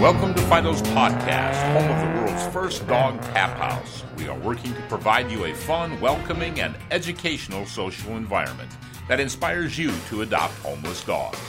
[0.00, 4.04] Welcome to Fido's podcast, home of the world's first dog tap house.
[4.16, 8.70] We are working to provide you a fun, welcoming, and educational social environment
[9.08, 11.40] that inspires you to adopt homeless dogs.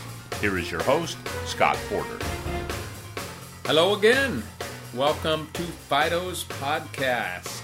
[0.42, 2.18] Here is your host, Scott Porter.
[3.66, 4.42] Hello again.
[4.96, 7.62] Welcome to Fido's podcast.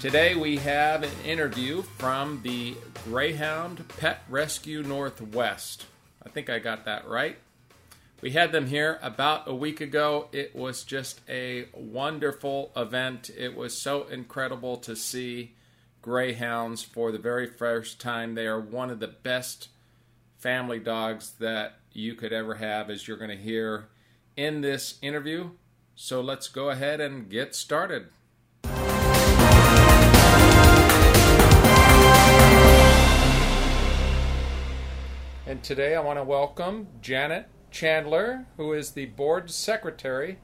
[0.00, 2.76] Today we have an interview from the
[3.08, 5.86] Greyhound Pet Rescue Northwest.
[6.24, 7.38] I think I got that right.
[8.20, 10.26] We had them here about a week ago.
[10.32, 13.30] It was just a wonderful event.
[13.38, 15.54] It was so incredible to see
[16.02, 18.34] greyhounds for the very first time.
[18.34, 19.68] They are one of the best
[20.38, 23.86] family dogs that you could ever have, as you're going to hear
[24.36, 25.50] in this interview.
[25.94, 28.08] So let's go ahead and get started.
[35.56, 40.36] And today I want to welcome Janet Chandler, who is the board secretary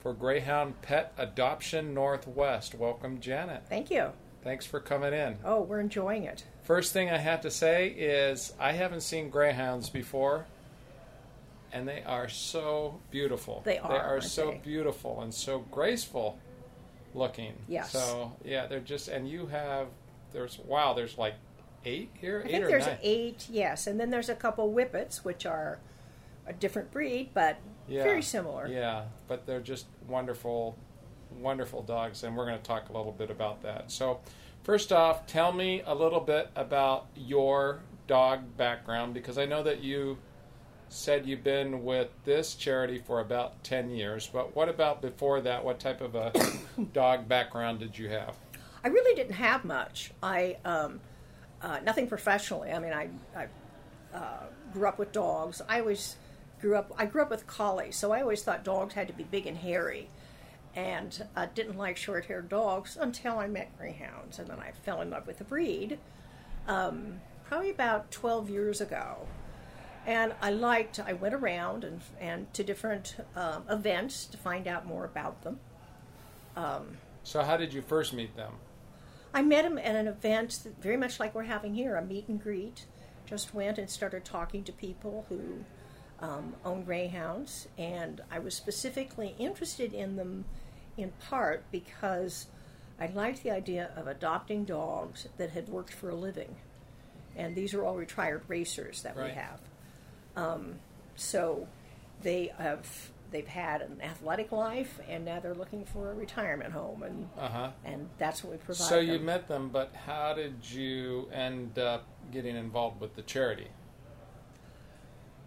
[0.00, 2.74] for Greyhound Pet Adoption Northwest.
[2.74, 3.62] Welcome, Janet.
[3.70, 4.10] Thank you.
[4.44, 5.38] Thanks for coming in.
[5.46, 6.44] Oh, we're enjoying it.
[6.62, 10.44] First thing I have to say is I haven't seen greyhounds before,
[11.72, 13.62] and they are so beautiful.
[13.64, 14.58] They are, They are so they?
[14.58, 16.38] beautiful and so graceful
[17.14, 17.54] looking.
[17.66, 17.92] Yes.
[17.92, 19.86] So yeah, they're just and you have
[20.34, 21.36] there's wow there's like
[21.84, 22.98] eight here I eight think there's nine.
[23.02, 25.78] eight, yes, and then there's a couple whippets, which are
[26.46, 28.02] a different breed, but Yeah.
[28.02, 28.66] very similar.
[28.68, 30.76] Yeah, but they're just wonderful,
[31.38, 33.90] wonderful dogs, and we're going to talk a little bit about that.
[33.90, 34.20] So,
[34.62, 39.82] first off, tell me a little bit about your dog background because I know that
[39.82, 40.18] you
[40.88, 45.64] said you've been with this charity for about 10 years, but what about before that?
[45.64, 46.32] What type of a
[46.92, 48.34] dog background did you have?
[48.82, 50.10] I really didn't have much.
[50.22, 51.00] I um,
[51.62, 52.70] uh, nothing professionally.
[52.70, 55.60] I mean, I, I uh, grew up with dogs.
[55.68, 56.16] I always
[56.60, 56.92] grew up.
[56.96, 59.56] I grew up with collies, so I always thought dogs had to be big and
[59.56, 60.08] hairy,
[60.74, 65.10] and uh, didn't like short-haired dogs until I met greyhounds, and then I fell in
[65.10, 65.98] love with the breed.
[66.66, 69.26] Um, probably about twelve years ago,
[70.06, 71.00] and I liked.
[71.00, 75.60] I went around and and to different um, events to find out more about them.
[77.22, 78.54] So, how did you first meet them?
[79.32, 82.42] I met him at an event very much like we're having here, a meet and
[82.42, 82.86] greet.
[83.26, 85.64] Just went and started talking to people who
[86.20, 90.44] um, own greyhounds, and I was specifically interested in them
[90.96, 92.46] in part because
[92.98, 96.56] I liked the idea of adopting dogs that had worked for a living.
[97.36, 99.30] And these are all retired racers that Right.
[99.30, 99.60] we have.
[100.36, 100.80] Um,
[101.14, 101.68] so
[102.22, 107.02] they have they've had an athletic life, and now they're looking for a retirement home,
[107.02, 107.70] and Uh huh.
[107.84, 108.84] and that's what we provide.
[108.84, 109.24] So, you them.
[109.26, 113.68] met them, but how did you end up getting involved with the charity?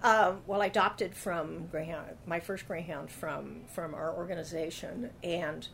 [0.02, 5.68] Um, well, I adopted from Greyhound, my first Greyhound from from our organization, and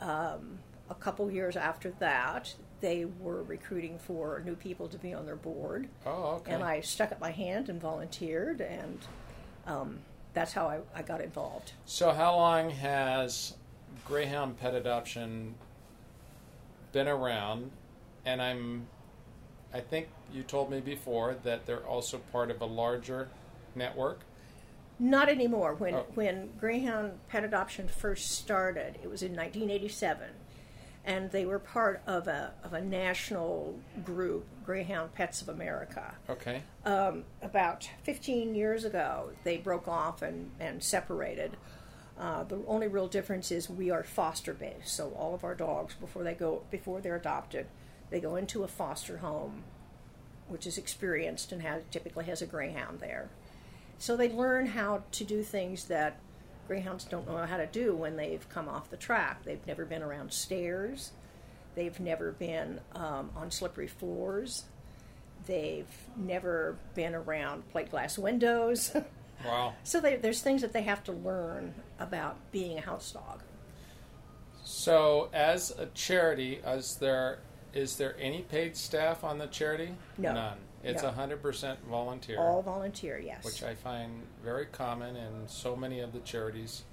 [0.00, 0.58] um,
[0.90, 5.36] a couple years after that, they were recruiting for new people to be on their
[5.36, 6.52] board, Oh, okay.
[6.52, 8.98] and I stuck up my hand and volunteered, and
[9.68, 10.00] um,
[10.34, 11.72] that's how I, I got involved.
[11.86, 13.54] So, how long has
[14.04, 15.54] Greyhound Pet Adoption
[16.92, 17.70] been around?
[18.26, 18.86] And I'm,
[19.72, 23.28] I think you told me before that they're also part of a larger
[23.74, 24.20] network.
[24.98, 25.74] Not anymore.
[25.74, 26.06] When Oh.
[26.14, 30.28] when Greyhound Pet Adoption first started, it was in 1987,
[31.04, 36.14] and they were part of a of a national group, Greyhound Pets of America.
[36.28, 36.62] Okay.
[36.84, 41.56] Um, about 15 years ago, they broke off and and separated.
[42.18, 45.94] Uh, the only real difference is we are foster based, so all of our dogs
[45.94, 47.66] before they go before they're adopted,
[48.10, 49.64] they go into a foster home,
[50.48, 53.28] which is experienced and has typically has a greyhound there.
[53.98, 56.18] So they learn how to do things that
[56.66, 59.44] greyhounds don't know how to do when they've come off the track.
[59.44, 61.12] They've never been around stairs.
[61.74, 64.64] They've never been um, on slippery floors.
[65.46, 68.94] They've never been around plate glass windows.
[69.44, 69.74] Wow.
[69.82, 73.42] so they, there's things that they have to learn about being a house dog.
[74.62, 77.40] So, as a charity, is there
[77.74, 79.94] is there any paid staff on the charity?
[80.16, 80.32] No.
[80.32, 80.58] None.
[80.84, 81.10] It's No.
[81.10, 83.44] hundred percent volunteer, All volunteer, yes.
[83.44, 86.84] which I find very common in so many of the charities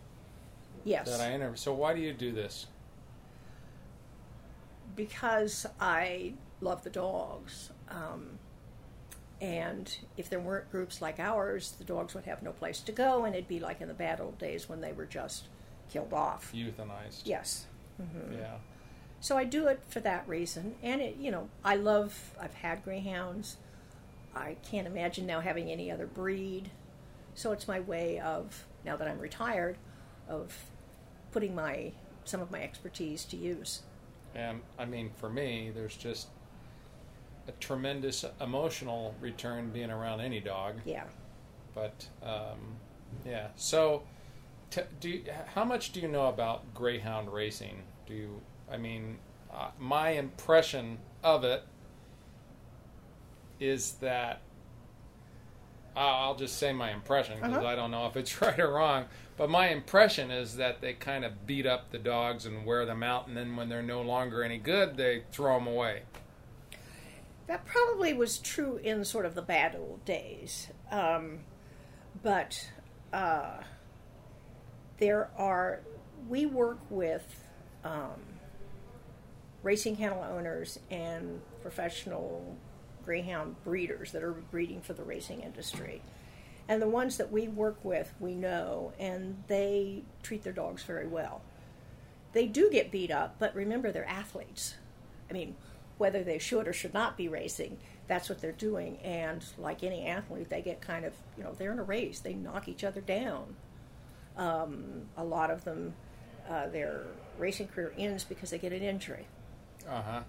[0.83, 1.09] yes.
[1.09, 1.57] that I interview.
[1.57, 2.67] So, why do you do this?
[4.95, 7.71] because I love the dogs.
[7.89, 8.39] Um,
[9.39, 13.25] and if there weren't groups like ours, the dogs would have no place to go,
[13.25, 15.47] and it'd be like in the bad old days when they were just
[15.89, 16.51] killed off.
[16.53, 17.21] Euthanized.
[17.25, 17.65] Yes.
[18.31, 18.57] Yeah.
[19.19, 22.35] So I do it for that reason, and it, you know, I love.
[22.39, 23.57] I've had greyhounds.
[24.35, 26.71] I can't imagine now having any other breed.
[27.33, 29.77] So it's my way of now that I'm retired,
[30.27, 30.65] of
[31.31, 31.93] putting my
[32.23, 33.81] some of my expertise to use.
[34.35, 36.27] And I mean, for me, there's just
[37.47, 40.75] a tremendous emotional return being around any dog.
[40.85, 41.03] Yeah.
[41.73, 42.77] But um,
[43.25, 44.03] yeah, so
[44.69, 45.23] t- do you,
[45.53, 47.83] how much do you know about greyhound racing?
[48.05, 48.41] Do you?
[48.71, 49.17] I mean,
[49.53, 51.63] uh, my impression of it
[53.61, 54.41] is that
[55.95, 57.67] I'll just say my impression because Uh-huh.
[57.67, 59.05] I don't know if it's right or wrong.
[59.37, 63.01] But my impression is that they kind of beat up the dogs and wear them
[63.01, 66.03] out, and then when they're no longer any good, they throw them away.
[67.47, 70.67] That probably was true in sort of the bad old days.
[70.91, 71.39] Um,
[72.21, 72.69] but
[73.11, 73.61] uh,
[74.99, 75.81] there are,
[76.29, 77.43] we work with
[77.83, 78.21] um,
[79.63, 82.55] racing kennel owners and professional
[83.05, 86.01] greyhound breeders that are breeding for the racing industry.
[86.67, 91.07] And the ones that we work with, we know, and they treat their dogs very
[91.07, 91.41] well.
[92.33, 94.75] They do get beat up, but remember, they're athletes.
[95.29, 95.55] I mean,
[95.97, 97.77] whether they should or should not be racing,
[98.07, 98.97] that's what they're doing.
[99.03, 102.33] And like any athlete, they get kind of, you know, they're in a race, they
[102.33, 103.55] knock each other down.
[104.37, 105.93] Um, a lot of them,
[106.49, 107.03] uh, their
[107.37, 109.27] racing career ends because they get an injury,
[109.89, 110.21] Uh huh.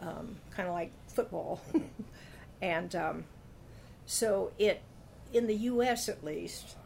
[0.00, 1.60] Kind of like football.
[2.62, 3.24] and um,
[4.06, 4.82] so it,
[5.32, 6.08] in the U.S.
[6.08, 6.76] at least,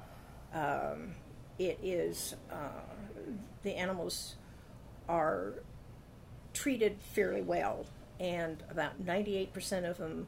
[0.54, 1.14] um,
[1.58, 2.80] it is uh,
[3.62, 4.36] the animals
[5.08, 5.54] are
[6.52, 7.86] treated fairly well,
[8.18, 10.26] and about 98% of them,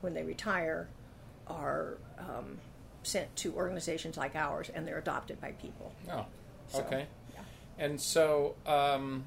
[0.00, 0.88] when they retire,
[1.46, 2.58] are um,
[3.02, 5.92] sent to organizations like ours, and they're adopted by people.
[6.10, 6.26] Oh,
[6.68, 7.06] So, okay.
[7.32, 7.40] yeah.
[7.78, 9.24] And so, um,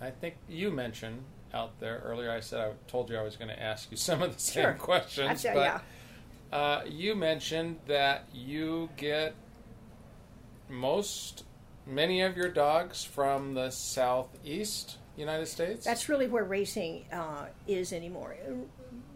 [0.00, 2.30] I think you mentioned out there earlier.
[2.30, 4.62] I said I told you I was going to ask you some of the same
[4.64, 4.72] Sure.
[4.74, 5.80] questions, but yeah.
[6.52, 9.34] uh, you mentioned that you get
[10.68, 11.44] most,
[11.86, 15.84] many of your dogs from the southeast United States.
[15.84, 18.36] That's really where racing uh, is anymore.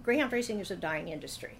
[0.02, 1.58] Greyhound racing is a dying industry.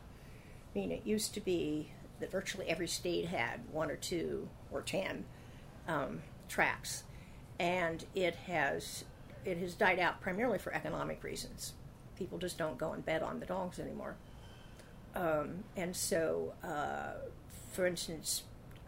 [0.75, 4.83] I mean, it used to be that virtually every state had one or two or
[4.83, 5.25] ten
[5.89, 7.05] um, tracks,
[7.59, 9.05] and it has
[9.45, 11.73] it has died out primarily for economic reasons.
[12.17, 14.17] People just don't go and bet on the dogs anymore.
[15.15, 17.15] Um, and so, uh,
[17.73, 18.43] for instance,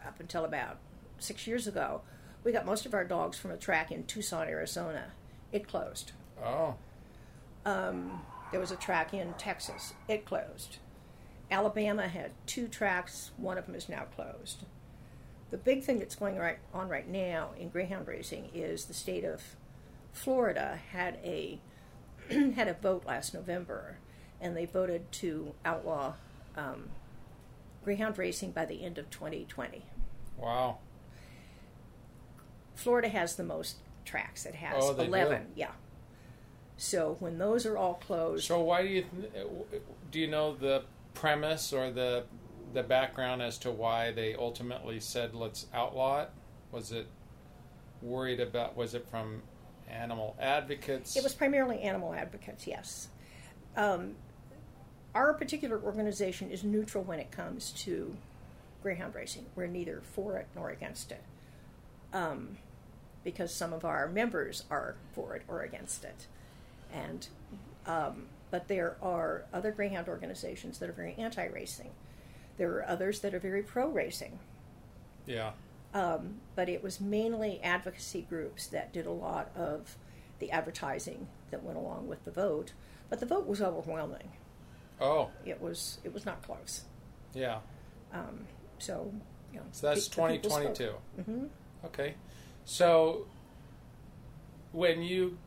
[0.06, 0.78] up until about
[1.18, 2.02] six years ago,
[2.44, 5.12] we got most of our dogs from a track in Tucson, Arizona.
[5.52, 6.12] It closed.
[6.44, 6.74] oh,
[8.50, 9.94] There was a track in Texas.
[10.08, 10.78] It closed.
[11.50, 13.30] Alabama had two tracks.
[13.36, 14.64] One of them is now closed.
[15.50, 19.24] The big thing that's going right on right now in greyhound racing is the state
[19.24, 19.42] of
[20.12, 21.60] Florida had a
[22.30, 23.98] had a vote last November,
[24.40, 26.14] and they voted to outlaw
[26.56, 26.90] um,
[27.82, 29.84] greyhound racing by the end of 2020.
[30.38, 30.78] wow.
[32.74, 33.76] Florida has the most
[34.06, 34.46] tracks.
[34.46, 35.08] It has Oh, they do?
[35.10, 35.48] 11.
[35.54, 35.72] Yeah.
[36.78, 39.04] So when those are all closed, So why do you
[40.10, 42.24] do you know the premise or the
[42.72, 46.30] the background as to why they ultimately said let's outlaw it?
[46.72, 47.06] Was it
[48.02, 48.76] worried about?
[48.76, 49.42] Was it from
[49.88, 51.16] animal advocates?
[51.16, 53.08] It was primarily animal advocates, yes.
[53.76, 54.14] Um,
[55.14, 58.16] our particular organization is neutral when it comes to
[58.82, 59.46] greyhound racing.
[59.56, 61.22] We're neither for it nor against it,
[62.12, 62.58] um,
[63.24, 66.26] because some of our members are for it or against it,
[66.92, 67.26] and
[67.86, 71.90] um, but there are other greyhound organizations that are very anti-racing.
[72.60, 74.38] There are others that are very pro-racing.
[75.24, 75.52] yeah.
[75.94, 79.96] Um, but it was mainly advocacy groups that did a lot of
[80.40, 82.74] the advertising that went along with the vote.
[83.08, 84.30] But the vote was overwhelming.
[85.00, 86.84] Oh, It was it was not close.
[87.32, 87.60] yeah.
[88.12, 88.46] Um,
[88.78, 89.10] so,
[89.54, 90.42] you know, So that's people spoke.
[90.74, 90.94] 2022.
[91.22, 91.48] Mhm.
[91.86, 92.14] Okay.
[92.66, 93.26] So
[94.72, 95.38] when you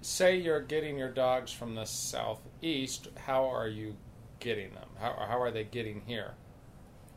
[0.00, 3.94] say you're getting your dogs from the southeast, how are you
[4.40, 4.88] getting them?
[4.98, 6.32] How, how are they getting here?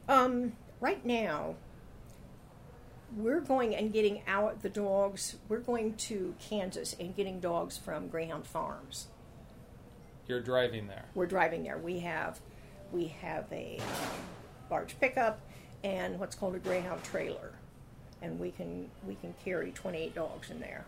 [0.08, 1.56] Um, right now,
[3.16, 5.38] we're going and getting out the dogs.
[5.48, 9.08] We're going to Kansas and getting dogs from Greyhound Farms.
[10.28, 11.06] You're driving there.
[11.14, 11.78] we're driving there.
[11.78, 12.40] We have
[12.92, 14.10] we have a um,
[14.72, 15.40] large pickup
[15.84, 17.54] and what's called a Greyhound trailer,
[18.22, 20.86] and we can we can carry 28 dogs in there.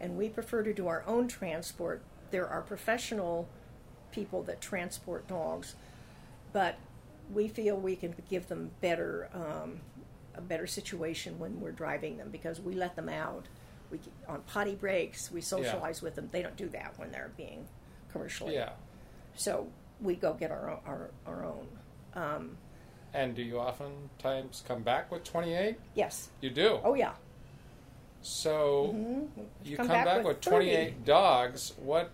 [0.00, 2.02] And we prefer to do our own transport.
[2.30, 3.48] There are professional
[4.12, 5.74] people that transport dogs,
[6.52, 6.76] but
[7.32, 9.80] we feel we can give them better um,
[10.34, 13.46] a better situation when we're driving them because we let them out
[13.90, 16.28] we on potty breaks we socialize with them.
[16.32, 17.66] They don't do that when they're being
[18.12, 18.54] commercially.
[18.54, 18.70] Yeah.
[19.34, 19.66] So
[20.00, 21.66] we go get our own, our, our own.
[22.14, 22.56] Um,
[23.12, 25.76] And do you oftentimes come back with 28?
[25.94, 26.28] yes.
[26.40, 26.78] You do.
[26.84, 27.12] Oh yeah.
[28.22, 29.40] So Mm-hmm.
[29.64, 30.66] you Come come, back back, with with 30.
[30.66, 31.72] 28 dogs.
[31.78, 32.10] What?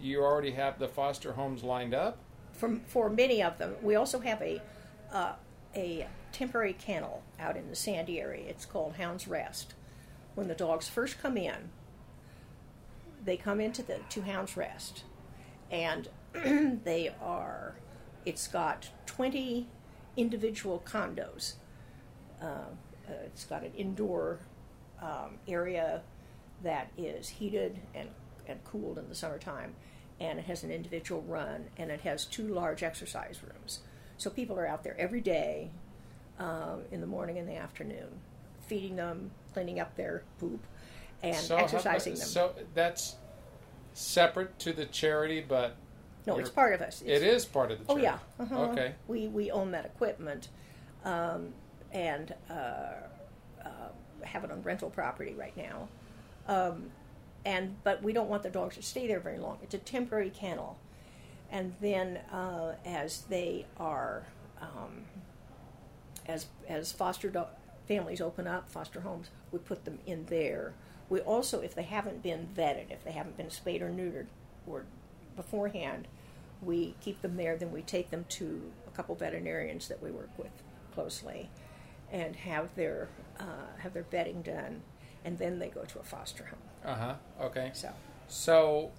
[0.00, 2.18] You already have the foster homes lined up?
[2.58, 4.60] For for many of them, we also have a
[5.12, 5.32] uh,
[5.74, 8.48] a temporary kennel out in the Sandy area.
[8.48, 9.74] It's called Hounds Rest.
[10.34, 11.70] When the dogs first come in,
[13.24, 15.04] they come into the to Hounds Rest,
[15.70, 16.08] and
[16.84, 17.76] they are.
[18.26, 19.68] It's got twenty
[20.16, 21.54] individual condos.
[22.42, 22.66] Uh,
[23.08, 24.40] uh, it's got an indoor
[25.00, 26.02] um, area
[26.62, 28.08] that is heated and,
[28.46, 29.74] and cooled in the summertime,
[30.20, 33.80] and it has an individual run, and it has two large exercise rooms.
[34.16, 35.70] So people are out there every day,
[36.38, 38.20] um, in the morning and the afternoon,
[38.66, 40.60] feeding them, cleaning up their poop,
[41.22, 42.26] and so how- exercising them.
[42.26, 43.16] So that's
[43.94, 45.76] separate to the charity, but
[46.26, 47.00] no, it's part of us.
[47.02, 48.18] It's, it is part of the Oh yeah.
[48.38, 48.56] Uh-huh.
[48.70, 48.94] Okay.
[49.06, 50.48] We we own that equipment,
[51.04, 51.54] um,
[51.92, 52.52] and uh,
[53.64, 53.68] uh,
[54.22, 55.88] have it on rental property right now.
[56.46, 56.90] Um,
[57.44, 59.58] and but we don't want the dogs to stay there very long.
[59.62, 60.78] It's a temporary kennel,
[61.50, 64.26] and then uh, as they are,
[64.60, 65.04] um,
[66.26, 67.46] as as foster do-
[67.86, 70.74] families open up, foster homes, we put them in there.
[71.08, 74.26] We also, if they haven't been vetted, if they haven't been spayed or neutered,
[74.66, 74.84] or
[75.36, 76.06] beforehand,
[76.60, 77.56] we keep them there.
[77.56, 80.50] Then we take them to a couple veterinarians that we work with
[80.92, 81.48] closely,
[82.12, 83.08] and have their
[83.40, 84.82] uh, have their vetting done,
[85.24, 86.58] and then they go to a foster home.
[86.84, 87.14] Uh huh.
[87.46, 87.70] Okay.
[87.74, 87.90] So
[88.28, 88.90] So,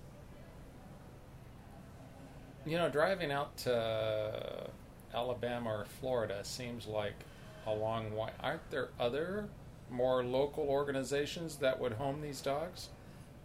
[2.66, 4.68] you know, driving out to
[5.14, 7.16] Alabama or Florida seems like
[7.66, 8.30] a long way.
[8.42, 9.48] Aren't there other
[9.90, 12.90] more local organizations that would home these dogs?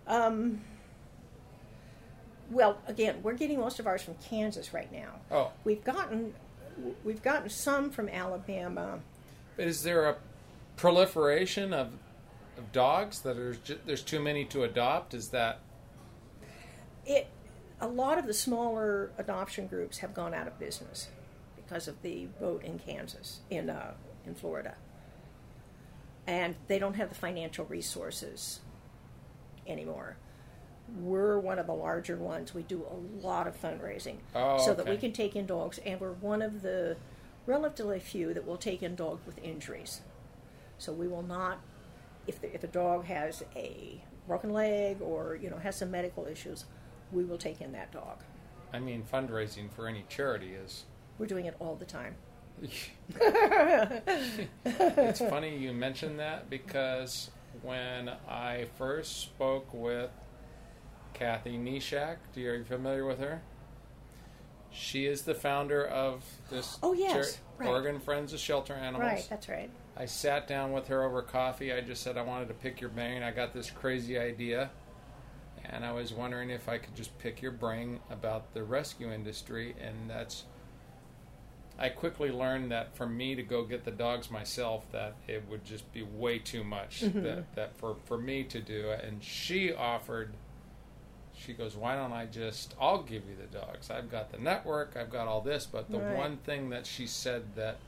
[0.07, 0.61] Um,
[2.50, 5.12] well, again, we're getting most of ours from Kansas right now.
[5.31, 6.35] Oh, We've gotten
[7.04, 8.99] we've gotten some from Alabama.
[9.57, 10.16] but is there a
[10.76, 11.93] proliferation of,
[12.58, 15.14] of dogs that are ju- there's too many to adopt?
[15.14, 15.61] Is that
[17.06, 17.28] It
[17.80, 21.08] a lot of the smaller adoption groups have gone out of business
[21.56, 23.94] because of the vote in Kansas in uh,
[24.26, 24.75] in Florida,
[26.26, 28.61] and they don't have the financial resources
[29.66, 30.16] anymore.
[30.99, 32.54] We're one of the larger ones.
[32.54, 35.99] We do a lot of fundraising Oh, so that we can take in dogs, and
[36.00, 36.96] we're one of the
[37.46, 40.02] relatively few that will take in dogs with injuries.
[40.78, 41.61] So we will not,
[42.26, 46.26] if the, if a dog has a broken leg or you know has some medical
[46.26, 46.64] issues,
[47.12, 48.23] we will take in that dog.
[48.73, 50.85] I mean, fundraising for any charity is.
[51.19, 52.16] We're doing it all the time.
[54.64, 57.31] it's funny you mentioned that because
[57.62, 60.11] when I first spoke with
[61.12, 63.43] Kathy Nishak, do you, are you familiar with her?
[64.71, 67.69] She is the founder of this Oh, yes, right.
[67.69, 69.04] Oregon Friends of Shelter Animals.
[69.04, 69.71] Right, that's right.
[69.96, 71.72] I sat down with her over coffee.
[71.72, 73.22] I just said I wanted to pick your brain.
[73.22, 74.70] I got this crazy idea,
[75.64, 79.74] and I was wondering if I could just pick your brain about the rescue industry.
[79.80, 80.44] And that's,
[81.78, 85.64] I quickly learned that for me to go get the dogs myself, that it would
[85.64, 87.02] just be way too much.
[87.02, 87.22] Mm-hmm.
[87.22, 88.90] That that for for me to do.
[88.90, 90.32] And she offered.
[91.36, 92.74] She goes, "Why don't I just?
[92.80, 93.90] I'll give you the dogs.
[93.90, 94.96] I've got the network.
[94.96, 96.16] I've got all this." But the Right.
[96.16, 97.78] one thing that she said that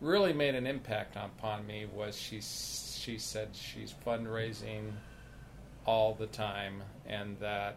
[0.00, 4.92] really made an impact upon me was she she said she's fundraising
[5.86, 7.76] all the time and that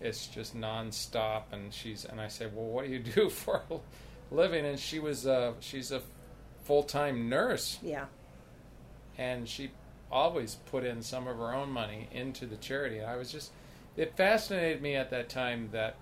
[0.00, 4.34] it's just nonstop and she's and I said well what do you do for a
[4.34, 4.64] living?
[4.64, 6.02] And she was uh she's a
[6.62, 7.78] full-time nurse.
[7.82, 8.06] Yeah.
[9.18, 9.70] and she
[10.10, 12.98] always put in some of her own money into the charity.
[12.98, 13.50] And I was just
[13.96, 15.96] it fascinated me at that time that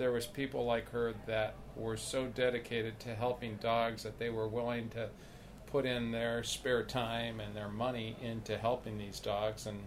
[0.00, 4.48] there was people like her that were so dedicated to helping dogs that they were
[4.48, 5.10] willing to
[5.66, 9.66] put in their spare time and their money into helping these dogs.
[9.66, 9.78] And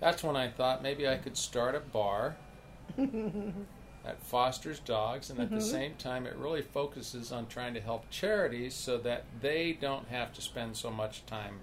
[0.00, 2.36] that's when I thought maybe I could start a bar
[2.96, 5.28] that fosters dogs.
[5.28, 5.64] And at the mm-hmm.
[5.66, 10.32] same time it really focuses on trying to help charities so that they don't have
[10.32, 11.60] to spend so much time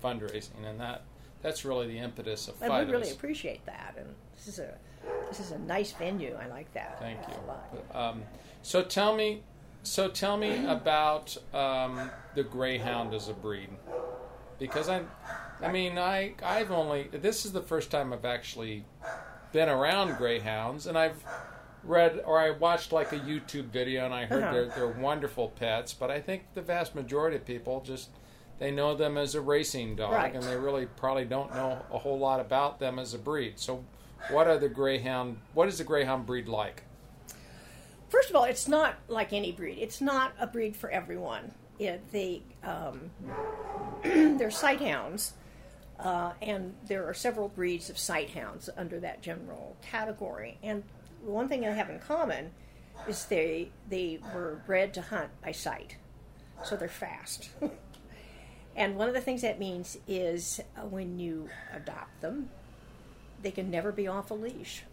[0.00, 0.64] fundraising.
[0.64, 1.02] And that
[1.42, 3.94] that's really the impetus of And we really appreciate that.
[3.98, 4.06] And
[4.36, 4.74] this is a
[5.28, 6.38] this is a nice venue.
[6.40, 6.98] I like that.
[7.00, 7.68] Thank a lot.
[7.72, 7.98] you.
[7.98, 8.22] Um,
[8.62, 9.42] so tell me,
[9.82, 13.68] so tell me about um, the greyhound as a breed,
[14.58, 15.02] because I,
[15.60, 18.84] I mean, I I've only this is the first time I've actually
[19.52, 21.22] been around greyhounds, and I've
[21.82, 24.52] read or I watched like a YouTube video, and I heard Uh-huh.
[24.52, 28.10] they're they're wonderful pets, but I think the vast majority of people just
[28.58, 30.34] they know them as a racing dog, Right.
[30.34, 33.58] and they really probably don't know a whole lot about them as a breed.
[33.58, 33.84] So,
[34.30, 35.38] what are the greyhound?
[35.54, 36.84] What is the greyhound breed like?
[38.08, 39.78] First of all, it's not like any breed.
[39.80, 41.52] It's not a breed for everyone.
[41.78, 43.10] It, they um,
[44.02, 45.32] they're sighthounds,
[45.98, 50.58] uh, and there are several breeds of sighthounds under that general category.
[50.62, 50.84] And
[51.24, 52.50] one thing they have in common
[53.08, 55.96] is they they were bred to hunt by sight,
[56.62, 57.48] so they're fast.
[58.76, 62.50] and one of the things that means is uh, when you adopt them,
[63.42, 64.84] they can never be off a leash,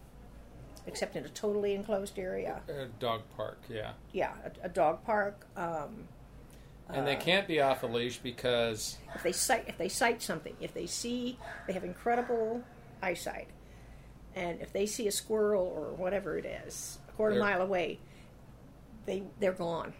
[0.86, 3.92] except in a totally enclosed area A dog park, yeah.
[4.12, 5.46] yeah, a, a dog park.
[5.56, 6.08] Um,
[6.90, 10.56] And they can't be off a leash because if they sight, if they sight something,
[10.60, 12.64] if they see, they have incredible
[13.02, 13.48] eyesight,
[14.36, 18.00] and if they see a squirrel or whatever it is a quarter mile away,
[19.06, 19.94] they they're gone,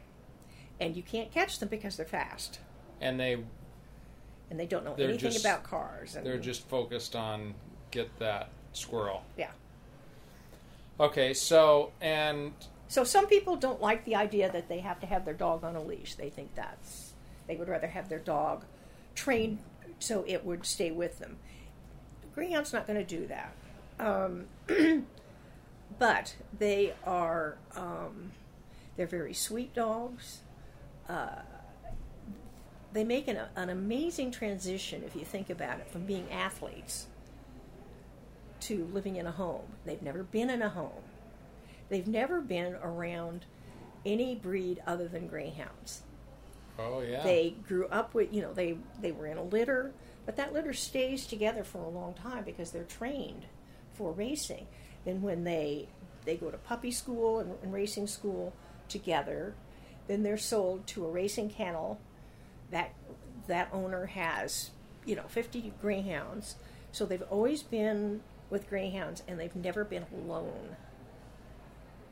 [0.80, 2.60] and you can't catch them because they're fast
[3.02, 3.38] and they
[4.50, 6.16] and they don't know They're anything just- about cars.
[6.16, 7.54] And, they're just focused on
[7.92, 9.24] get that squirrel.
[9.38, 9.52] yeah.
[11.00, 12.52] Okay, so and
[12.90, 15.76] So some people don't like the idea that they have to have their dog on
[15.76, 16.16] a leash.
[16.16, 17.14] They think that's
[17.48, 18.66] they would rather have their dog
[19.16, 19.60] trained
[20.00, 21.38] so it would stay with them.
[22.36, 23.54] Greyhound's not going to do that,
[24.00, 24.46] um,
[26.00, 28.32] but they are um,
[28.98, 30.40] they're very sweet dogs.
[31.08, 31.42] Uh,
[32.94, 37.08] they make an, an amazing transition if you think about it from being athletes
[38.62, 39.68] to living in a home.
[39.86, 41.04] They've never been in a home.
[41.90, 43.46] They've never been around
[44.06, 46.02] any breed other than greyhounds.
[46.78, 49.94] oh yeah, They grew up with, you know, they they were in a litter,
[50.26, 53.46] but that litter stays together for a long time because they're trained
[53.94, 54.68] for racing.
[55.06, 55.88] Then when they
[56.26, 58.54] they go to puppy school and, and racing school
[58.88, 59.56] together,
[60.08, 62.00] then they're sold to a racing kennel.
[62.72, 62.94] That
[63.48, 64.72] that owner has,
[65.06, 66.56] you know, 50 greyhounds.
[66.92, 70.76] So they've always been with greyhounds and they've never been alone.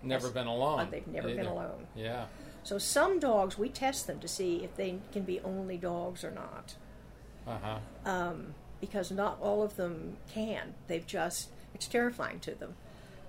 [0.03, 0.79] never been alone.
[0.79, 1.87] Uh, they've never been alone.
[1.95, 2.25] Yeah.
[2.63, 6.31] So some dogs we test them to see if they can be only dogs or
[6.31, 6.75] not.
[7.47, 7.79] Uh huh.
[8.81, 10.73] because not all of them can.
[10.87, 12.75] They've just it's terrifying to them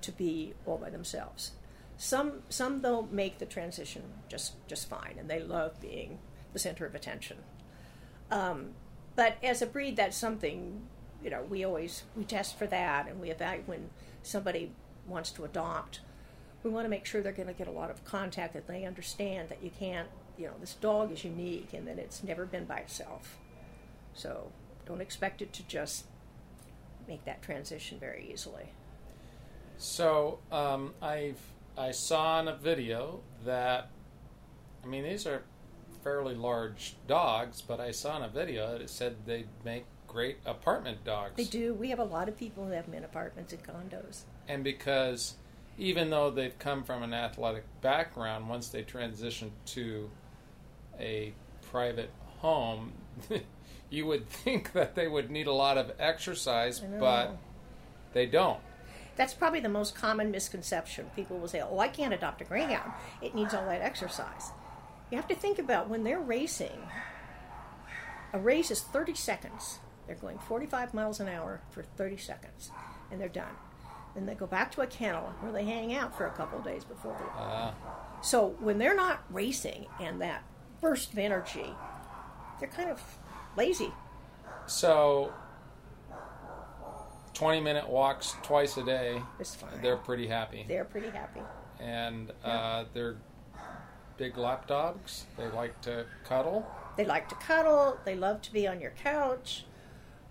[0.00, 1.52] to be all by themselves.
[1.96, 6.18] Some some they'll make the transition just just fine, and they love being
[6.52, 7.38] the center of attention.
[8.30, 8.70] Um,
[9.16, 10.82] but as a breed, that's something
[11.22, 13.90] you know we always we test for that, and we evaluate when
[14.22, 14.72] somebody
[15.06, 16.00] wants to adopt.
[16.62, 18.84] We want to make sure they're going to get a lot of contact, that they
[18.84, 22.64] understand that you can't, you know, this dog is unique, and that it's never been
[22.64, 23.38] by itself.
[24.12, 24.50] So
[24.84, 26.06] don't expect it to just
[27.06, 28.72] make that transition very easily.
[29.78, 31.40] So um, I've
[31.76, 33.90] I saw in a video that
[34.82, 35.42] I mean these are
[36.02, 40.38] fairly large dogs, but I saw in a video that it said they make great
[40.46, 41.36] apartment dogs.
[41.36, 41.74] They do.
[41.74, 44.22] We have a lot of people who have them in apartments and condos.
[44.48, 45.34] and because
[45.76, 50.10] even though they've come from an athletic background, once they transition to
[50.98, 51.32] a
[51.70, 52.92] private home,
[53.90, 57.36] you would think that they would need a lot of exercise, but
[58.12, 58.58] they don't.
[59.16, 61.10] That's probably the most common misconception.
[61.14, 62.92] People will say, "Oh, I can't adopt a greyhound.
[63.20, 64.50] It needs all that exercise."
[65.10, 66.78] You have to think about when they're racing.
[68.32, 69.78] A race is 30 seconds.
[70.06, 72.70] They're going 45 miles an hour for 30 seconds,
[73.10, 73.54] and they're done.
[74.14, 76.64] Then they go back to a kennel where they hang out for a couple of
[76.64, 77.72] days before they Uh,
[78.22, 80.42] So when they're not racing and that
[80.80, 81.74] burst of energy,
[82.58, 83.00] they're kind of
[83.56, 83.92] lazy.
[84.66, 85.32] so,
[87.34, 89.80] 20 minute walks twice a day, It's fine.
[89.80, 90.64] they're pretty happy.
[90.66, 91.40] They're pretty happy.
[91.80, 93.16] and uh, they're
[94.18, 95.24] big lap dogs.
[95.38, 96.66] They like to cuddle.
[96.96, 97.98] They like to cuddle.
[98.04, 99.64] They love to be on your couch.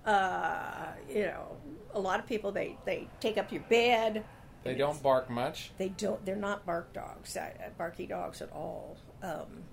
[0.05, 1.57] Uh, you know,
[1.93, 4.23] a lot of people they they take up your bed.
[4.63, 5.71] They don't bark much.
[5.77, 6.23] They don't.
[6.25, 7.35] They're not bark dogs.
[7.37, 8.97] uh, Barky dogs at all.
[9.23, 9.63] Um,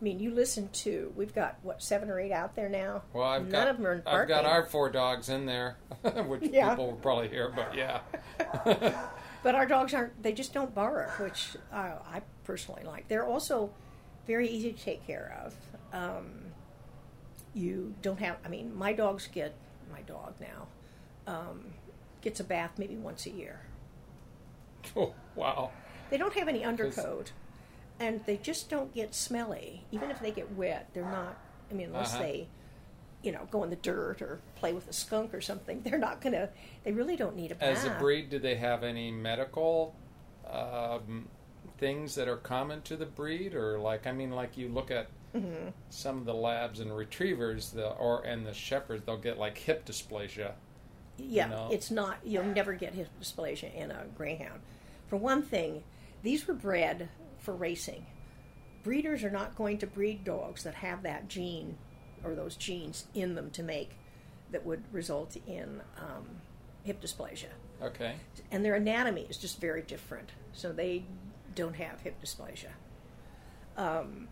[0.00, 1.12] I mean, you listen to.
[1.16, 3.02] We've got what seven or eight out there now.
[3.12, 5.76] Well, I've None got of them are I've got our four dogs in there,
[6.26, 6.70] which Yeah.
[6.70, 8.00] people will probably hear, but yeah.
[9.40, 13.06] But our dogs aren't, they just don't bark, which uh, I personally like.
[13.08, 13.70] They're also
[14.26, 15.54] very easy to take care of.
[15.92, 16.24] Um,
[17.52, 19.54] you don't have, I mean, my dogs get,
[19.92, 20.66] my dog now,
[21.26, 21.66] um,
[22.22, 23.60] gets a bath maybe once a year.
[24.96, 25.70] oh, wow.
[26.08, 27.32] They don't have any undercoat,
[28.00, 29.84] and they just don't get smelly.
[29.92, 31.36] Even if they get wet, they're not,
[31.70, 32.22] I mean, unless Uh-huh.
[32.22, 32.48] they,
[33.22, 36.22] you know, go in the dirt or play with a skunk or something, they're not
[36.22, 36.48] going to,
[36.84, 37.76] they really don't need a bath.
[37.76, 39.94] As a breed, do they have any medical
[40.50, 41.28] um,
[41.78, 45.08] things that are common to the breed, or like I mean, like you look at
[45.34, 45.68] Mm-hmm.
[45.90, 49.84] some of the labs and retrievers, the or and the shepherds, they'll get like hip
[49.84, 50.52] dysplasia.
[51.18, 51.68] Yeah, know?
[51.70, 52.16] it's not.
[52.24, 54.60] You'll never get hip dysplasia in a greyhound.
[55.06, 55.82] For one thing,
[56.22, 58.06] these were bred for racing.
[58.82, 61.76] Breeders are not going to breed dogs that have that gene
[62.24, 63.98] or those genes in them to make
[64.50, 66.26] that would result in um,
[66.84, 67.50] hip dysplasia.
[67.82, 68.14] Okay.
[68.50, 71.04] And their anatomy is just very different, so they
[71.54, 72.70] don't have hip dysplasia.
[73.76, 74.28] Um,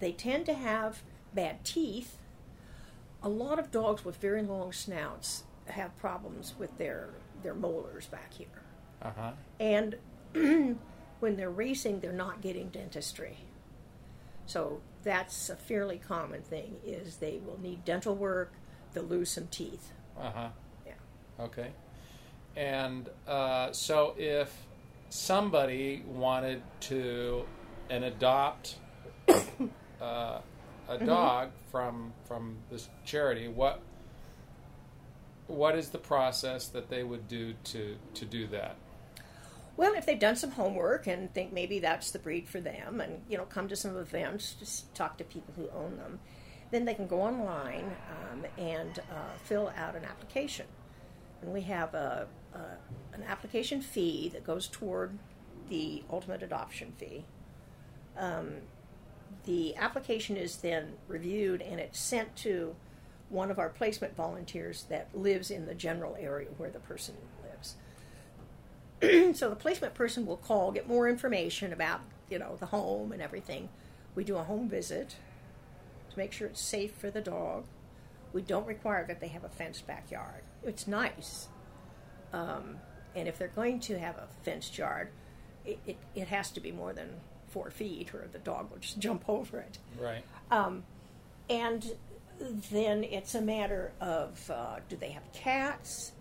[0.00, 1.02] they tend to have
[1.34, 2.18] bad teeth.
[3.22, 7.10] A lot of dogs with very long snouts have problems with their
[7.42, 8.62] their molars back here.
[9.02, 9.32] Uh huh.
[9.60, 9.96] And
[11.20, 13.38] when they're racing, they're not getting dentistry.
[14.46, 16.76] So that's a fairly common thing.
[16.84, 18.52] Is they will need dental work.
[18.92, 19.92] They'll lose some teeth.
[20.18, 20.48] Uh huh.
[20.86, 20.92] Yeah.
[21.44, 21.68] Okay.
[22.56, 24.67] And uh, so if
[25.10, 27.44] somebody wanted to
[27.90, 28.76] and adopt
[30.00, 30.40] uh,
[30.88, 33.80] a dog from from this charity, what
[35.46, 38.76] what is the process that they would do to to do that?
[39.76, 43.22] Well, if they've done some homework and think maybe that's the breed for them, and
[43.28, 46.18] you know, come to some events, just talk to people who own them,
[46.70, 50.66] then they can go online um, and uh, fill out an application.
[51.42, 52.26] And we have a,
[52.58, 55.18] a an application fee that goes toward
[55.68, 57.24] the ultimate adoption fee.
[58.16, 58.56] Um,
[59.44, 62.74] the application is then reviewed and it's sent to
[63.28, 67.76] one of our placement volunteers that lives in the general area where the person lives.
[69.38, 73.20] so the placement person will call, get more information about, you know, the home and
[73.20, 73.68] everything.
[74.14, 75.16] We do a home visit
[76.10, 77.64] to make sure it's safe for the dog.
[78.32, 80.42] We don't require that they have a fenced backyard.
[80.62, 81.48] It's nice.
[82.32, 82.76] Um,
[83.14, 85.08] and if they're going to have a fenced yard,
[85.64, 87.08] it, it, it has to be more than
[87.48, 89.78] four feet or the dog will just jump over it.
[90.00, 90.24] Right.
[90.50, 90.84] Um,
[91.50, 91.90] and
[92.70, 96.12] then it's a matter of uh, do they have cats?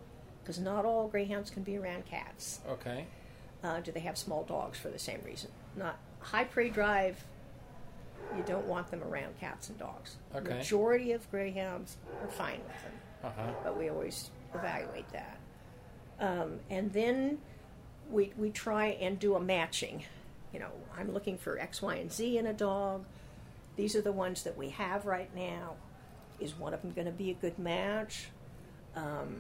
[0.42, 2.60] Because not all greyhounds can be around cats.
[2.70, 3.06] Okay.
[3.64, 5.50] Uh, do they have small dogs for the same reason?
[5.76, 7.24] Not high prey drive.
[8.36, 10.16] You don't want them around cats and dogs.
[10.36, 10.56] Okay.
[10.56, 12.92] Majority of greyhounds are fine with them,
[13.24, 13.52] Uh huh.
[13.64, 15.37] but we always evaluate that.
[16.20, 17.40] Um, and then
[18.10, 20.04] we we try and do a matching.
[20.54, 23.06] You know, I'm looking for X, Y, and Z in a dog.
[23.76, 25.76] These are the ones that we have right now.
[26.40, 28.30] Is one of them going to be a good match?
[28.96, 29.38] Um,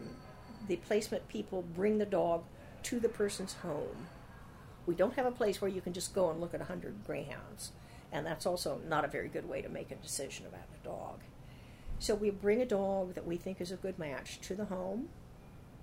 [0.67, 2.43] the placement people bring the dog
[2.83, 4.07] to the person's home.
[4.85, 7.71] We don't have a place where you can just go and look at 100 greyhounds,
[8.11, 11.19] and that's also not a very good way to make a decision about a dog.
[11.99, 15.09] So we bring a dog that we think is a good match to the home,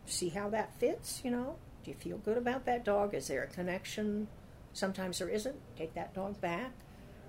[0.07, 1.57] see how that fits, you know.
[1.85, 3.15] Do you feel good about that dog?
[3.15, 4.29] Is there a connection?
[4.73, 5.57] Sometimes there isn't.
[5.77, 6.73] Take that dog back,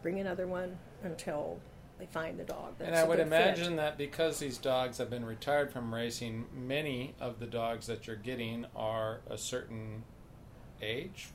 [0.02, 1.60] bring another one until
[2.00, 2.74] they find the dog.
[2.78, 3.42] That's And I would good fit.
[3.42, 8.08] imagine that because these dogs have been retired from racing, many of the dogs that
[8.08, 10.04] you're getting are a certain
[10.82, 11.30] age,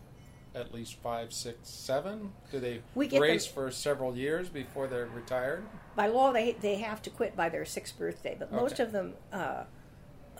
[0.54, 2.32] at least five, six, seven.
[2.50, 5.64] Do they We race them- for several years before they're retired?
[5.96, 9.14] by law they they have to quit by their sixth birthday, but most of them
[9.32, 9.64] uh,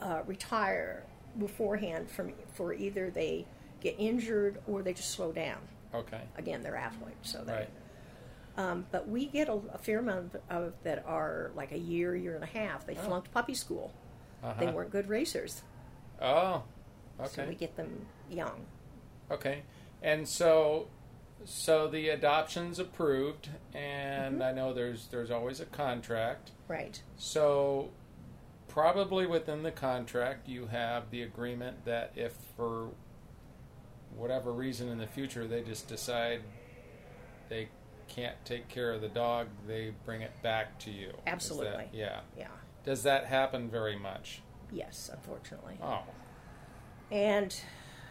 [0.01, 1.05] uh, retire
[1.39, 3.47] beforehand from for either they
[3.81, 5.59] get injured or they just slow down.
[5.95, 6.21] Okay.
[6.37, 7.53] Again, they're athletes, so they.
[7.53, 7.69] Right.
[8.57, 12.15] Um, but we get a, a fair amount of, of that are like a year,
[12.17, 12.87] year and a half.
[12.87, 13.03] They Oh.
[13.03, 13.93] flunked puppy school.
[14.43, 14.55] Uh-huh.
[14.59, 15.63] They weren't good racers,
[16.21, 16.63] Oh.
[17.19, 17.29] Okay.
[17.29, 18.65] So we get them young.
[19.31, 19.63] Okay.
[20.03, 20.89] And so
[21.45, 24.43] so the adoption's approved and Mm-hmm.
[24.43, 26.51] I know there's there's always a contract.
[26.69, 27.01] Right.
[27.17, 27.91] So,
[28.71, 32.91] probably within the contract, you have the agreement that if for
[34.17, 36.41] whatever reason in the future they just decide
[37.49, 37.69] they
[38.09, 41.09] can't take care of the dog, they bring it back to you.
[41.09, 41.89] Is that- Absolutely.
[41.93, 42.21] yeah.
[42.37, 42.49] Yeah.
[42.85, 44.41] Does that happen very much?
[44.73, 45.79] Yes, unfortunately.
[45.83, 46.05] Oh,
[47.11, 47.55] And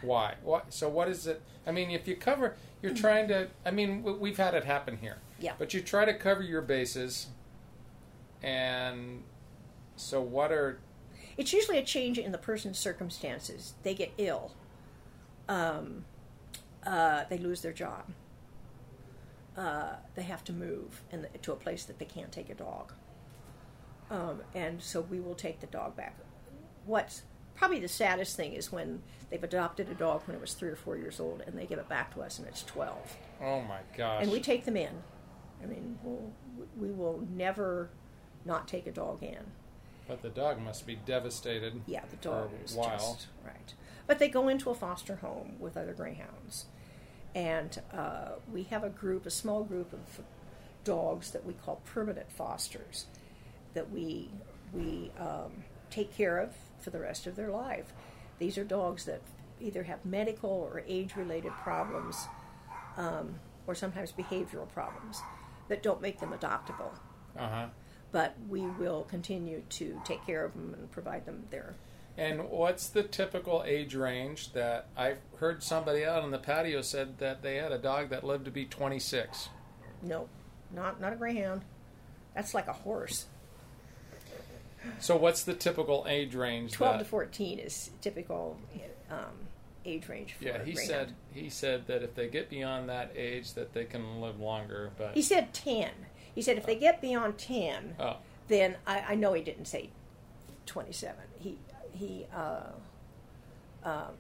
[0.02, 0.36] why?
[0.44, 0.74] What?
[0.74, 1.42] So what is it?
[1.66, 3.02] I mean, if you cover, you're mm-hmm.
[3.02, 3.48] trying to.
[3.66, 5.18] I mean, we've had it happen here.
[5.40, 5.54] Yeah.
[5.58, 7.28] But you try to cover your bases,
[8.44, 9.24] and
[10.00, 10.80] so what are
[11.38, 13.74] it's usually a change in the person's circumstances.
[13.84, 14.52] They get ill.
[15.48, 16.04] Um,
[16.86, 18.04] uh, they lose their job.
[19.56, 22.92] Uh, they have to move the, to a place that they can't take a dog.
[24.12, 26.18] Um, and so we will take the dog back.
[26.86, 27.24] What's
[27.56, 30.76] probably the saddest thing is when they've adopted a dog when it was three or
[30.76, 33.16] four years old and they give it back to us and it's 12.
[33.42, 34.24] Oh my gosh.
[34.24, 35.04] And we take them in.
[35.64, 36.32] I mean, we'll,
[36.78, 37.90] we will never
[38.46, 39.40] not take a dog in.
[40.10, 41.82] But the dog must be devastated.
[41.86, 42.90] Yeah, the dog is while.
[42.90, 43.74] just right.
[44.08, 46.66] But they go into a foster home with other greyhounds,
[47.36, 50.26] and uh, we have a group, a small group of
[50.84, 53.06] dogs that we call permanent fosters
[53.74, 54.30] that we
[54.74, 57.94] we um, take care of for the rest of their life.
[58.40, 59.22] These are dogs that
[59.60, 62.28] either have medical or age-related problems,
[62.98, 63.36] um,
[63.68, 65.22] or sometimes behavioral problems
[65.68, 66.92] that don't make them adoptable.
[67.38, 67.66] Uh huh.
[68.12, 71.76] But we will continue to take care of them and provide them their.
[72.18, 77.20] And what's the typical age range that I've heard somebody out on the patio said
[77.20, 79.50] that they had a dog that lived to be 26?
[80.02, 80.28] No,
[80.74, 81.62] not not a greyhound.
[82.34, 83.26] That's like a horse.
[85.00, 86.74] So what's the typical age range?
[86.74, 88.58] Twelve that, to fourteen is typical
[89.10, 89.48] um,
[89.86, 93.54] age range for Yeah, he said he said that if they get beyond that age,
[93.54, 94.92] that they can live longer.
[94.98, 95.92] But He said ten.
[96.36, 99.90] He said if they get beyond ten, oh, then I, I know he didn't say
[100.66, 101.24] twenty-seven.
[101.40, 101.58] He
[101.92, 102.26] he.
[102.36, 102.72] Uh,
[103.84, 104.14] um,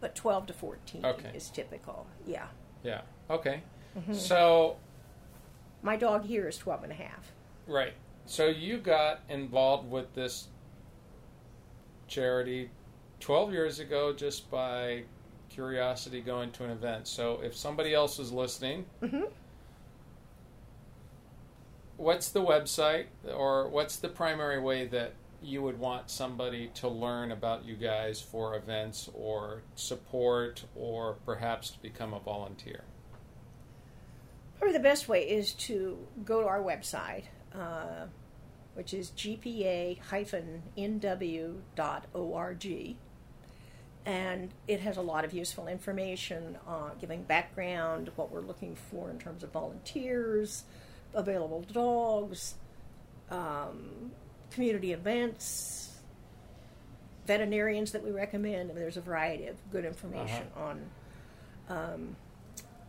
[0.00, 1.30] but twelve to fourteen Okay.
[1.34, 2.06] is typical.
[2.26, 2.46] Yeah,
[2.84, 3.62] yeah, okay.
[3.98, 4.12] Mm-hmm.
[4.12, 4.76] So
[5.82, 7.32] my dog here is twelve and a half.
[7.66, 7.94] right,
[8.26, 10.48] so you got involved with this
[12.06, 12.70] charity
[13.20, 15.02] 12 years ago just by
[15.50, 17.06] curiosity going to an event.
[17.06, 19.24] So if somebody else is listening, Mm-hmm.
[21.98, 27.30] What's the website or what's the primary way that you would want somebody to learn
[27.30, 32.84] about you guys for events or support or perhaps to become a volunteer?
[34.58, 38.06] Probably the best way is to go to our website, uh,
[38.74, 39.98] which is gpa-nw.org.
[44.06, 49.10] And it has a lot of useful information, uh, giving background, what we're looking for
[49.10, 50.64] in terms of volunteers,
[51.14, 52.54] available dogs,
[53.30, 54.12] um,
[54.50, 55.96] community events,
[57.26, 58.70] veterinarians that we recommend.
[58.70, 60.86] I mean, there's a variety of good information on
[61.68, 62.16] um,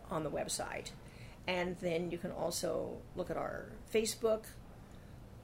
[0.10, 0.91] on the website.
[1.47, 4.43] And then you can also look at our Facebook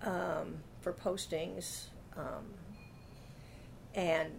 [0.03, 1.85] um, for postings
[2.15, 2.53] um,
[3.95, 4.31] and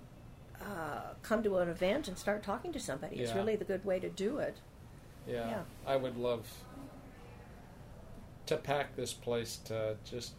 [0.61, 3.17] uh, come to an event and start talking to somebody.
[3.17, 4.57] It's really the good way to do it.
[5.27, 5.63] Yeah, Yeah.
[5.87, 6.47] I would love
[8.47, 10.33] to pack this place to just,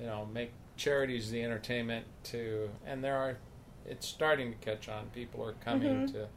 [0.00, 3.38] you know, make charities the entertainment to, and there are,
[3.86, 5.06] it's starting to catch on.
[5.10, 6.12] People are coming Mhm.
[6.12, 6.28] to.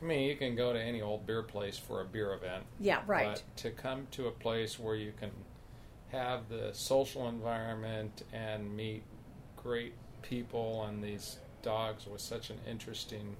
[0.00, 3.02] I mean, you can go to any old beer place for a beer event, Yeah,
[3.06, 3.34] right.
[3.34, 5.30] but to come to a place where you can
[6.10, 9.02] have the social environment and meet
[9.56, 13.36] great people and these dogs with such an interesting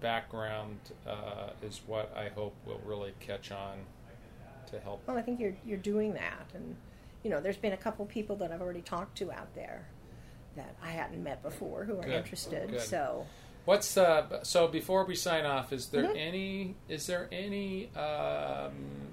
[0.00, 3.80] background uh, is what I hope will really catch on
[4.70, 5.02] to help.
[5.06, 6.76] Well, I think you're you're doing that, and
[7.22, 9.86] you know, there's been a couple people that I've already talked to out there
[10.56, 12.70] that I hadn't met before who are Good, interested.
[12.70, 12.80] good.
[12.80, 13.26] So
[13.66, 15.72] What's uh, so before we sign off?
[15.72, 16.16] Is there Mhm.
[16.16, 19.12] any is there any um,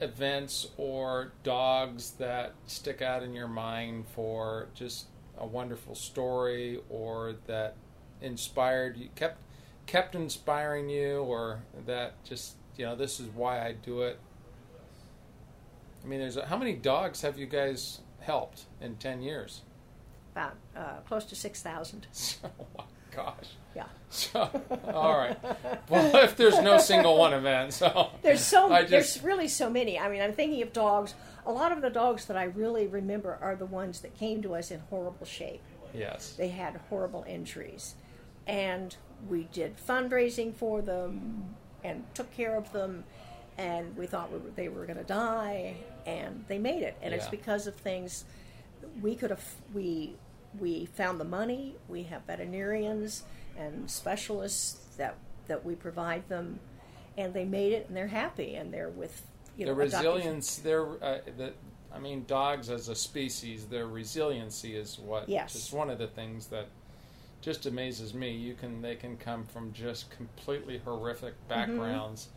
[0.00, 5.06] events or dogs that stick out in your mind for just
[5.38, 7.74] a wonderful story or that
[8.22, 9.38] inspired you kept
[9.86, 14.18] kept inspiring you or that just you know this is why I do it.
[16.02, 19.60] I mean, there's a, how many dogs have you guys helped in ten years?
[20.32, 22.06] about uh, close to six thousand.
[22.44, 23.48] oh my gosh.
[23.76, 23.84] Yeah.
[24.08, 24.48] So,
[24.94, 25.36] all right.
[25.90, 29.98] Well, if there's no single one event, so There's so just there's really so many.
[29.98, 31.14] I mean, I'm thinking of dogs.
[31.44, 34.54] A lot of the dogs that I really remember are the ones that came to
[34.54, 35.60] us in horrible shape.
[35.92, 37.94] yes, They had horrible injuries,
[38.46, 38.96] and
[39.28, 43.04] we did fundraising for them and took care of them.
[43.58, 46.96] And we thought we were, they were going to die, and they made it.
[47.02, 48.24] And it's because of things
[49.02, 49.44] we could have.
[49.74, 50.14] We
[50.58, 51.76] we found the money.
[51.88, 53.24] We have veterinarians
[53.58, 55.16] and specialists that
[55.48, 56.58] that we provide them,
[57.18, 59.20] and they made it, and they're happy, and they're with
[59.58, 60.56] you know adopted- resilience.
[60.56, 61.52] Their uh, the,
[61.92, 65.54] I mean, dogs as a species, their resiliency is what Yes.
[65.54, 66.68] is one of the things that
[67.40, 68.30] just amazes me.
[68.32, 71.48] You can they can come from just completely horrific Mm-hmm.
[71.48, 72.28] backgrounds.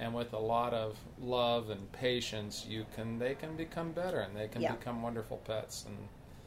[0.00, 4.36] And with a lot of love and patience, you can they can become better and
[4.36, 4.72] they can Yeah.
[4.72, 5.84] become wonderful pets.
[5.86, 5.96] And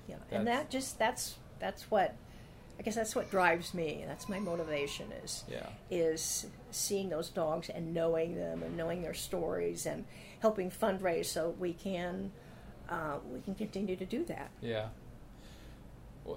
[0.07, 2.15] Yeah, and that just that's that's what
[2.79, 4.03] I guess that's what drives me.
[4.07, 9.13] That's my motivation is yeah, is seeing those dogs and knowing them and knowing their
[9.13, 10.05] stories and
[10.39, 12.31] helping fundraise so we can
[12.89, 14.49] uh, we can continue to do that.
[14.61, 14.87] Yeah.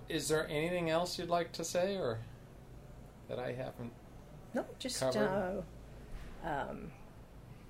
[0.08, 2.18] Is there anything else you'd like to say, or
[3.28, 3.92] that I haven't?
[4.54, 5.52] No, just uh,
[6.44, 6.90] um,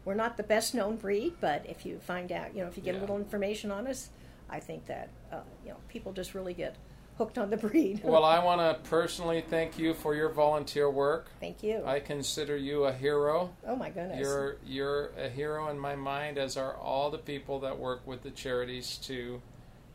[0.05, 2.83] we're not the best known breed, but if you find out, you know, if you
[2.83, 3.01] get Yeah.
[3.01, 4.11] a little information on us,
[4.51, 6.77] I think that uh, you know people just really get
[7.17, 8.01] hooked on the breed.
[8.05, 11.31] Well, I want to personally thank you for your volunteer work.
[11.41, 11.83] Thank you.
[11.87, 13.55] I consider you a hero.
[13.67, 14.21] oh my goodness.
[14.21, 18.23] You're you're a hero in my mind, as are all the people that work with
[18.23, 19.41] the charities to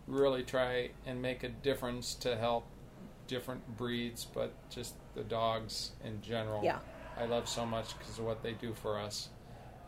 [0.09, 2.65] really try and make a difference to help
[3.27, 6.63] different breeds, but just the dogs in general.
[6.63, 6.79] Yeah.
[7.17, 9.29] I love so much because of what they do for us,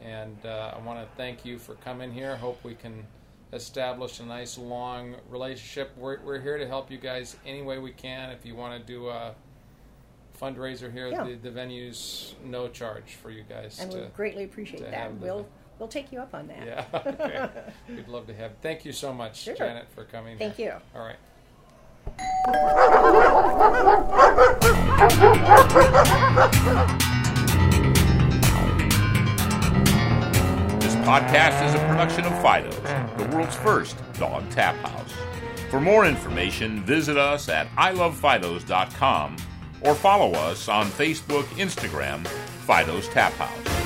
[0.01, 2.35] and uh, I want to thank you for coming here.
[2.35, 3.05] Hope we can
[3.53, 5.91] establish a nice long relationship.
[5.97, 8.31] We're we're here to help you guys any way we can.
[8.31, 9.33] If you want to do a
[10.39, 11.23] fundraiser here, Yeah.
[11.23, 13.79] the, the venue's no charge for you guys.
[13.79, 15.13] and to, we greatly appreciate that.
[15.15, 15.47] We'll
[15.81, 16.63] we'll take you up on that.
[16.65, 17.49] yeah, okay.
[17.89, 18.51] we'd love to have.
[18.61, 19.55] Thank you so much, Sure.
[19.55, 20.37] Janet, for coming.
[20.37, 20.79] Thank here.
[20.93, 20.99] you.
[20.99, 21.17] All right.
[30.79, 32.75] This podcast is a production of Fido's,
[33.17, 35.13] the world's first dog tap house.
[35.69, 39.37] For more information, visit us at ilovefidos.com
[39.81, 42.25] or follow us on Facebook, Instagram,
[42.65, 43.80] Fido's Tap House.